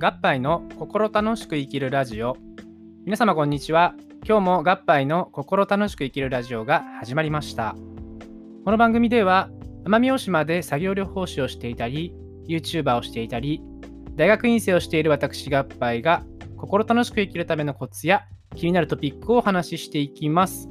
[0.00, 2.36] 合杯の心楽しく生きるラジオ。
[3.04, 3.96] 皆様こんにちは。
[4.24, 7.74] 今日も合杯の心楽しく生きるラジオが始まりました。
[8.64, 9.50] この番組では
[9.84, 12.14] 奄美大島で作業療法士をしていたり
[12.46, 13.60] YouTuber をしていたり
[14.14, 16.22] 大学院生をしている私合杯が
[16.56, 18.22] 心楽しく生きるためのコツや
[18.54, 20.68] 気になるトピックをお話ししていきます。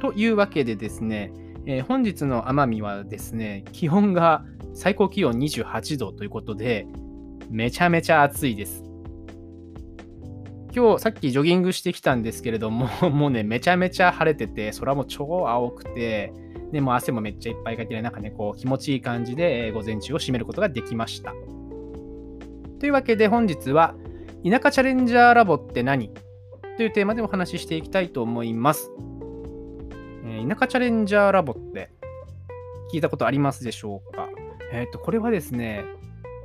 [0.00, 1.30] というわけでですね、
[1.66, 6.86] えー、本日の奄美はですね気温が最高気温28度ということで
[7.50, 8.82] めちゃめちゃ暑いです。
[10.74, 16.32] 今日さっきジョギングしてきたんですけれども、 もうね、めちゃめちゃ晴れてて、空も超青くて、
[16.72, 21.32] でも汗もめっちゃいっぱいかいて、なんかね、こう気持ちいい感じで午前中を締めることができました。
[22.78, 23.94] というわけで本日は、
[24.44, 26.10] 田舎チャレンジャーラボって何？
[26.76, 28.90] というテーマでお話ししていきたいと思います。
[30.26, 31.88] えー、田舎チャレンジャーラボって
[32.92, 34.28] 聞いたことありますでしょうか？
[34.72, 35.86] えっ、ー、と、これはですね、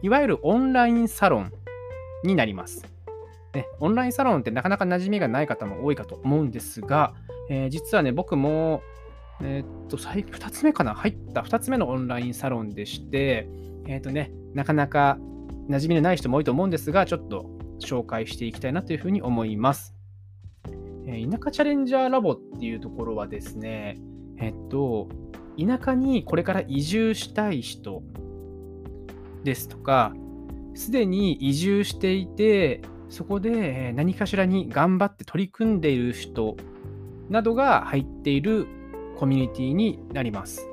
[0.01, 1.53] いわゆるオンラインサロン
[2.23, 2.85] になります。
[3.53, 7.13] ね、オンラインサロンってなかなか馴染みがない方も多いかと思うんですが、
[7.49, 8.81] えー、実はね、僕も、
[9.41, 10.95] えー、っと、2つ目かな？
[10.95, 13.47] 入った2つ目のオンラインサロンでして、
[13.87, 15.17] えー、っとね、なかなか
[15.69, 19.95] 馴染みのない人も多いと思うんですが、ちょっと紹介していきたいなというふうに思います。
[21.07, 23.99] えー、田舎チャレンジャーラボっていうところはですね、
[24.37, 25.09] えっと、
[25.59, 28.01] 田舎にこれから移住したい人
[29.43, 30.13] ですとか、
[30.73, 36.55] すでに移住していて、そこで何かしらに頑張って取り組んでいる人
[37.29, 38.67] などが入っている
[39.17, 40.67] コミュニティになります。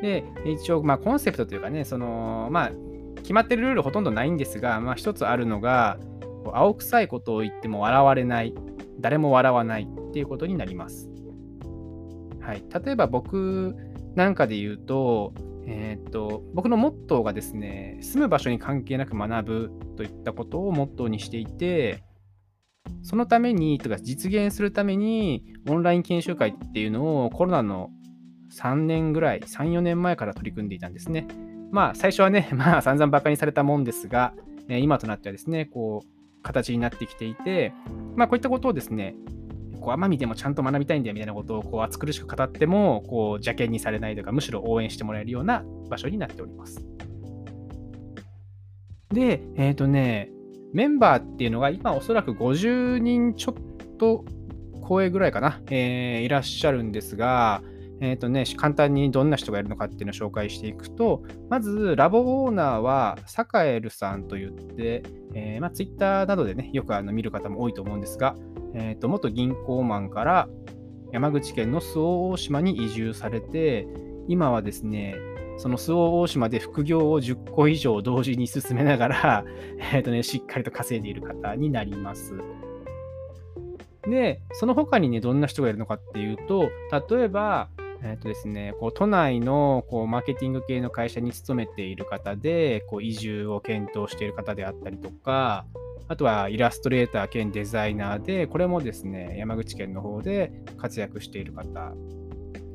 [0.00, 2.72] で、一応、まあ、コンセプトというかね、その、まあ、
[3.16, 5.98] 決まってるルールほとんどないんですが、まあ、一つあるのが、
[6.52, 8.52] 青臭いことを言っても笑われない、
[9.00, 11.08] 誰も笑わないっていうことになります。
[12.40, 13.76] はい、例えば僕
[14.16, 15.32] なんかで言うと、
[15.66, 22.02] えー、っと、僕のモットーがですね、住む場所に関係なく学ぶといったことをモットーにしていて、
[23.02, 27.90] そのために、とか実現するために、オンライン研修会っていうのをコロナの
[28.52, 31.26] 3年ぐらい、3、4年前から取り組んでいたんですね。
[31.70, 34.34] まあ、最初はね、 まあ、散々バカにされたもんですが、
[34.68, 37.72] 今となってはですね、こう、形になってきていて、
[38.16, 39.14] まあ、こういったことをですね、
[39.82, 46.84] こう奄美でもちゃんと学びたいんだよみたいなことをこう暑苦しく語ってもこう邪険にされないとかむしろ応援してもらえるような場所になっております。
[49.10, 50.30] で、えっ、ー、とね、
[50.72, 54.24] メンバーっていうのが今おそらく50人ちょっと
[54.88, 57.62] 超えぐらいかな、えー、いらっしゃるんですが、
[58.02, 65.04] え、ー、とね、簡単にどんな人がいるのかっていうのを紹介していくと、まず、ラボオーナーは、サカエルさんといって、
[65.34, 68.34] えー、まあ、ツイッターなどでね、よくあの見る方も多いと思うんですが、
[68.74, 70.48] えーと、元銀行マンから
[71.12, 73.86] 山口県の周防大島に移住されて、
[74.26, 75.14] 今はですね、
[75.56, 79.44] その周防大島で副業を10個以上同時に進めながら、
[79.94, 82.34] えーとね、しっかりと稼いでいる方になります。
[84.08, 86.68] で、その他にね、どんな人がいるのかっていうと、
[87.08, 87.68] 例えば、
[88.04, 95.66] えっ、とですね、こう都内のこうマーケティング系の会社に勤めている方で、こう移住を検討している方であったりとか、
[96.08, 101.92] あとはイラストレーター兼デザイナーで、これもですね、山口県の方で活躍している方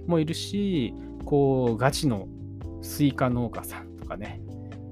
[0.08, 0.94] もいるし、
[1.26, 2.28] こう、ガチの
[2.82, 4.42] スイカ農家さんとかね、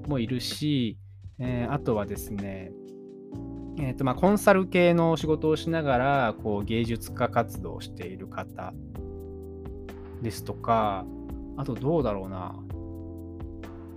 [0.06, 0.98] もいるし、
[1.38, 2.72] えー、あとはですね、
[3.78, 8.72] えーとまあ、コンサル系の仕事をしながらこう芸術家活動をしている方
[10.22, 11.04] ですとか、
[11.56, 12.54] あとどうだろうな。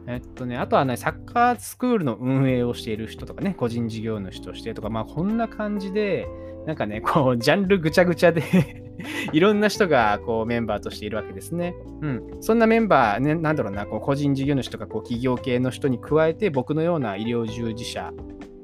[0.08, 6.28] えっとね、あとはね、サッカースクールの運営をしている人とかね、個人事業主としてとか、まあこんな感じで、
[6.66, 8.44] なんかね、こう、ジャンルぐちゃぐちゃで
[9.32, 11.76] いろんな人がこうメンバーとしているわけですね。
[12.02, 12.24] うん。
[12.42, 18.12] そんなメンバー、ね、なんだろうな、こう個人事業主とかこう企業系の人に加えて、僕のような医療従事者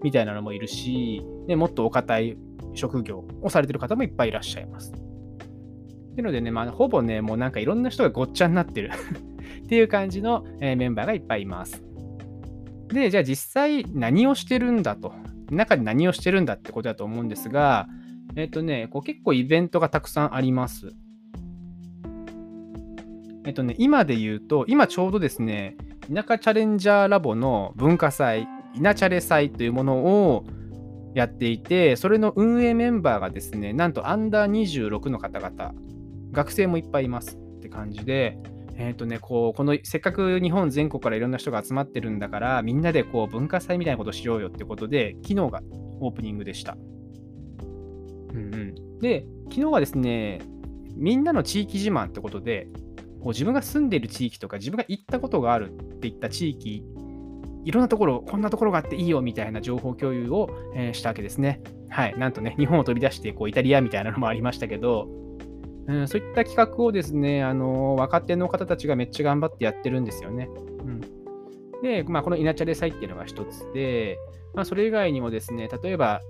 [0.04, 2.38] みたいなのもいるし、ね、もっとお堅い
[2.74, 5.05] 職業をされてる方もいっぱいいらっしゃいます。
[6.16, 8.90] っていうのでね、まあ、ほぼね、もうなんかいろんな人がごっちゃになってる
[9.66, 11.84] っていう感じの、えメンバーがいっぱいいます。
[12.88, 15.12] で、じゃあ実際何をしてるんだと。
[15.52, 17.90] 中で何をしてるんだってことだと思うんですが、
[18.38, 20.94] えっ、とね、こう結構イベントがたくさんあります。
[23.44, 25.76] えっ、とね、今で言うと、今ちょうどですね、
[26.14, 30.46] 田舎チャレンジャーラボの文化祭、稲チャレ祭というものを
[31.14, 34.52] やっていて、それの運営メンバーがですね、なんとアンダー
[34.90, 35.74] 26の方々、
[36.36, 38.38] 学生もいっぱいいますって感じで、
[38.78, 45.62] えっ、ー、とね、こう、この、せっかく日本全国からいろんな人が集まってるんだから、みんなでこう、文化祭みたいなことしようよってことで、昨日が
[46.02, 46.78] オープニングでした。
[48.34, 48.58] うんう
[48.98, 49.00] ん。
[49.00, 50.42] で、昨日はですね、
[50.96, 52.68] みんなの地域自慢ってことで、
[53.22, 56.84] こう自分が住んでいる地域とか、自分が行ったことがあるっていった地域
[57.66, 61.62] いろんなところ、こんなところがあっていいよみたいな情報共有を、えー、したわけですね。
[61.90, 62.18] はい。
[62.18, 65.08] なんとね、日本を飛び出してこうイタリアみたいなのもありましたけど、
[65.88, 70.50] うん、そういった企画をですね、あの若手の方たちがめっちゃ頑張ってやってるんですよね。
[70.80, 71.02] うん、
[71.82, 74.18] で、まあ、この稲チャレ祭っていうのが一つで、
[74.54, 76.22] まあ、それ以外にもですね、例えば、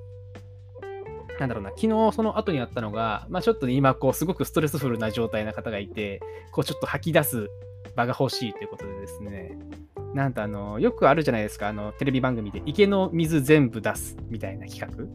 [1.40, 6.22] なんだろうな、昨日その後にあったのが、まあ、ちょっとね、今、こう、すごくストレスフルな状態な方がいて、
[6.52, 7.50] こう、ちょっと吐き出す
[7.96, 9.58] 場が欲しいということでですね、
[10.14, 15.06] なんとあの、よくあるじゃないですか、あの、テレビ番組で、池の水全部出すみたいな企画。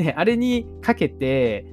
[0.00, 1.66] ね、あれにかけて、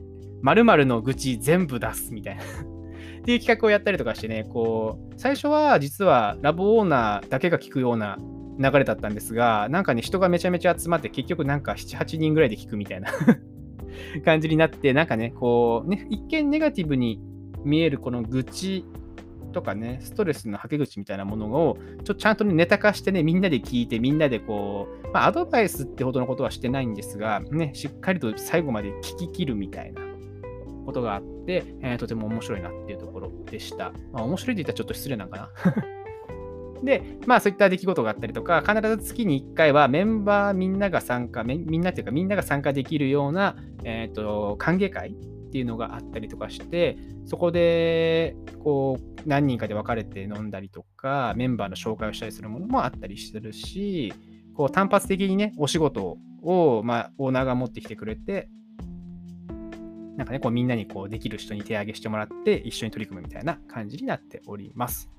[0.45, 2.44] 〇〇の愚痴全部出すみたいな。
[2.45, 8.19] っていう企画をやったりとかしてね、こう、最初は実はラボオーナーだけが聞くような
[8.59, 13.09] 流れだったんですが、なんかね、人がめちゃめちゃ集まって、結局なんか7、8人ぐらいで聞くみたいな。
[14.24, 17.19] 感じになって、なんかね、こう、ね、一見ネガティブに
[17.63, 18.86] 見えるこの愚痴
[19.51, 30.05] とかね、ストレスのはけ口みたいなものを、ちょっとちゃんと、ね、ネタ化してね、みんなで聞いて、みんなでこう、まあ、アドバイスってほどのことはしてないんですが、ね、しっかりと最後まで聞き切るみたいな。
[30.86, 33.92] ことがあって、えー、とても面白いなっていうところでした。
[34.12, 35.50] まあ、面白いって言ったらちょっと失礼なんかな。
[36.84, 45.16] で、まあそういった出来事があったりとか、必ず月に1回はメンバーみんなが参加、みんなっていうかみんなが参加できるような、えっ、ー、と、歓迎会っ
[45.52, 54.14] ていうのがあったりとかして、そこで、こう、何人かで分かれて飲んだりとか、メンバーの紹介をしたりするものもあったりしてるし、
[54.54, 58.50] こう単発的にね、お仕事を、まあ、オーナーが持ってきてくれて、
[60.18, 65.10] なんかね、こうみんなにこうできる人に手挙げしてもらって一緒に取り組むみたいな感じになっております。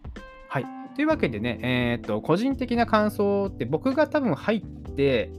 [0.49, 0.67] はい。
[0.95, 4.61] というわけでね、えっ、と、個人的な感想って僕が多分入っ
[4.95, 5.31] て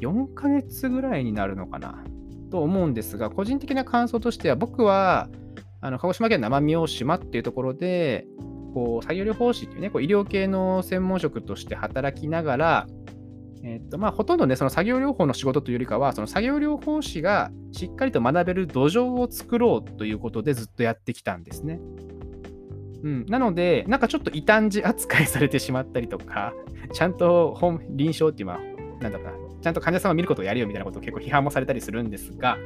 [0.00, 2.02] 4ヶ月ぐらいになるのかな
[2.50, 5.28] と思うんですが、個人的な感想としては僕は、
[5.80, 8.26] あの鹿児島県の奄美大島っていうところで、
[8.72, 12.86] こう作業療法士っていうね、こう医療系の専門職として働きながら、
[13.64, 21.80] えっとまあ、ほとんどね、その作業療法の仕事というよりかは、その作業療法士がしっかりと学べる土壌を作ろうということでずっとやってきたんですね。
[23.02, 26.52] うん、なので、なんかちょっと異端児扱いされてしまったりとか、
[26.92, 28.58] ちゃんと本臨床っていう、まあ、
[29.02, 32.58] なんだろうな、ちゃんと患者さんを見ることをやるよみたいなことを結構批判もされたりするんですが、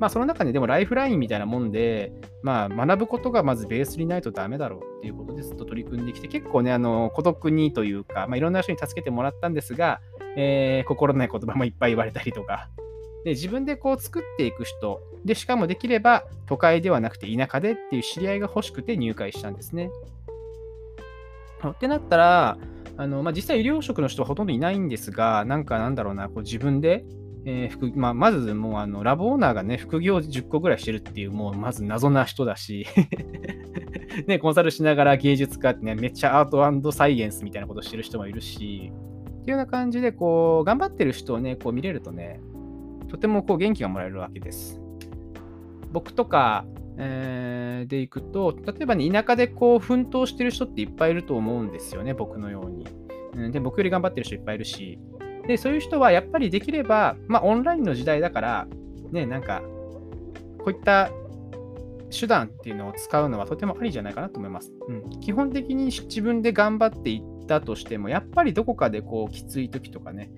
[0.00, 10.00] まあ、その中ででもライフラインみたいなもんで、まあ、学ぶことがまずベースにないとダメだろうっていうことでずっと取り組んできて、結構ね、あの孤独にというか、まあ、いろんな人に助けてもらったんですが、
[10.40, 12.68] えー、心ない言葉もいっぱい言われたりとか、
[13.24, 15.00] で自分でこう作っていく人。
[15.24, 19.90] で、しかもできれば都会ではなくて田舎でっていう知り合いが欲しくて入会したんですね。
[21.66, 22.58] ってなったら、
[22.96, 27.04] あのまあ、実際医療職の人はほとんどいないんですが、なんかなんだろうな、こう自分で
[27.44, 32.86] えー副まあ、まずもうあのラボオーナーがね、副業10個ぐらいしてるっていう、もうまず謎な人だし。
[34.26, 38.92] ね、コンサルしながら芸術家ってね、めっちゃアートサイエンスみたいなことしてる人もいるし、
[39.48, 42.40] いうような感じで、こう、頑張ってる人をね、こう見れるとね、
[43.08, 44.80] とてもこう元気がもらえるわけです。
[45.92, 46.64] 僕とか、
[46.98, 52.86] えー、でいくと、例えばね、田舎でこう奮闘してる人っていっぱいいると思うんですよね、僕のように。
[53.34, 54.98] うん、で、僕より頑張ってる人いっぱいいるし、
[55.46, 58.68] で、そういう人はやっぱりできれば、まあ、オンラインの時代だから、
[59.12, 59.62] ね、なんか、
[60.58, 61.10] こういった
[62.10, 64.72] 手段っていうのを使うのはとてもありじゃないかなと思います。
[64.88, 70.30] うん、基本的に自分で頑張っていったとしても、やっぱりどこかでこうきつい時とかね、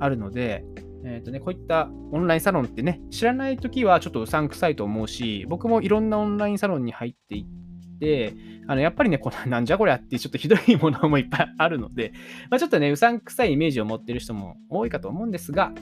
[0.00, 0.64] あるので、
[1.04, 8.34] えーとね、こういったオンラインサロンってね、知らない時はちょっとうさんくさいと思うし、僕もいろんなオンラインサロンに入っていって、
[8.66, 12.12] あのやっぱりね、この なんじゃこりゃってちょっとひどいものもいっぱいあるので、
[12.50, 15.72] まあ、ちょっとね、うさんくさいイメージを持ってる人も多いかと思うんですが、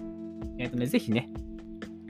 [0.58, 1.30] えっ、ー、とね、ぜひね、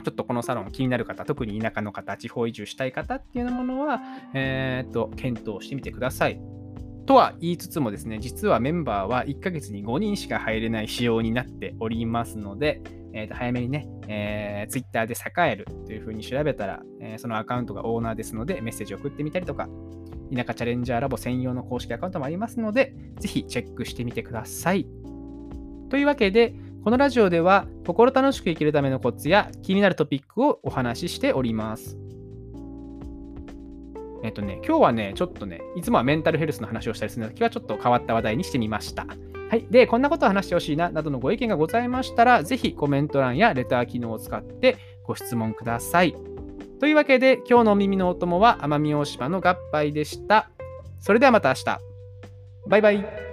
[0.03, 4.01] ちょっとこのサロン気になる方、特に田舎の方、地方移住したい方っていうものは、
[4.33, 6.52] えっ、ー、と、検討してみてください。
[7.05, 12.81] とは言いつつもですね、実はメンバーは1ヶ月に5人しか入れない仕様になっておりますので、
[13.13, 19.67] えー、と早めにね、えー、Twitter で栄えるというふうに調べたら、えー、そのアカウントがオーナーですので、メッセージを送ってみたりとか、
[20.33, 24.87] 田舎チャレンジャーラボ専用の公式アカウントもありますので、ぜひチェックしてみてください。
[25.89, 32.02] というわけで、このラジオでは心楽しく生きるためのコツや気になるトピックをお話ししております。
[34.23, 39.05] えっとね、今日はね、ちょっとね、いつもはメンタルヘルスの話をしたりするときはちょっと変わった話題にしてみました。
[39.49, 39.67] はい。
[39.69, 46.15] で、こんなことを話してほしいな、などのご意見がございましたら、ぜひコメント欄やレター機能を使ってご質問ください。
[46.79, 50.49] というわけで、今日のお耳のお供は奄美大島の合杯でした。
[50.99, 51.79] それではまた明日。
[52.67, 53.32] バイバイ。